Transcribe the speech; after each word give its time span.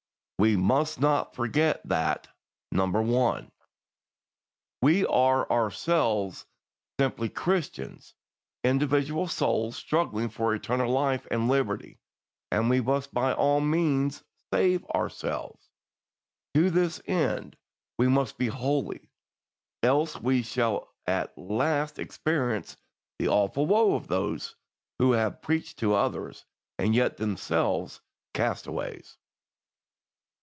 We 0.41 0.57
must 0.57 0.99
not 0.99 1.35
forget 1.35 1.87
that 1.87 2.27
1. 2.71 3.51
We 4.81 5.05
are 5.05 5.51
ourselves 5.51 6.47
simple 6.99 7.29
Christians, 7.29 8.15
individual 8.63 9.27
souls 9.27 9.75
struggling 9.75 10.29
for 10.29 10.55
eternal 10.55 10.89
life 10.91 11.27
and 11.29 11.47
liberty, 11.47 11.99
and 12.51 12.71
we 12.71 12.81
must 12.81 13.13
by 13.13 13.33
all 13.33 13.61
means 13.61 14.23
save 14.51 14.83
ourselves. 14.85 15.69
To 16.55 16.71
this 16.71 16.99
end 17.05 17.55
we 17.99 18.07
must 18.07 18.39
be 18.39 18.47
holy, 18.47 19.11
else 19.83 20.19
we 20.19 20.41
shall 20.41 20.91
at 21.05 21.37
last 21.37 21.99
experience 21.99 22.77
the 23.19 23.27
awful 23.27 23.67
woe 23.67 23.93
of 23.93 24.07
those 24.07 24.55
who, 24.97 25.11
having 25.11 25.37
preached 25.41 25.77
to 25.77 25.93
others, 25.93 26.45
are 26.79 26.85
yet 26.85 27.17
themselves 27.17 28.01
castaways. 28.33 29.19